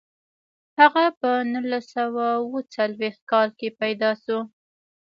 [0.79, 4.39] هغه په نولس سوه اووه څلویښت کال کې پیدا شو.